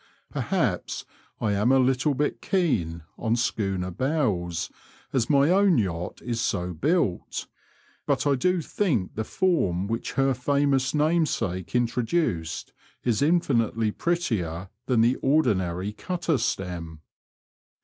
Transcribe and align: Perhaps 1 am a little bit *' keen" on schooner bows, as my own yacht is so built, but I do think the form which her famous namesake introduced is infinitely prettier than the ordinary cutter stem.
Perhaps 0.31 1.05
1 1.37 1.53
am 1.53 1.71
a 1.71 1.77
little 1.77 2.15
bit 2.15 2.41
*' 2.41 2.41
keen" 2.41 3.03
on 3.19 3.35
schooner 3.35 3.91
bows, 3.91 4.71
as 5.13 5.29
my 5.29 5.51
own 5.51 5.77
yacht 5.77 6.23
is 6.23 6.41
so 6.41 6.73
built, 6.73 7.45
but 8.07 8.25
I 8.25 8.33
do 8.33 8.61
think 8.63 9.13
the 9.13 9.23
form 9.23 9.85
which 9.85 10.13
her 10.13 10.33
famous 10.33 10.95
namesake 10.95 11.75
introduced 11.75 12.73
is 13.03 13.21
infinitely 13.21 13.91
prettier 13.91 14.69
than 14.87 15.01
the 15.01 15.17
ordinary 15.17 15.93
cutter 15.93 16.39
stem. 16.39 17.01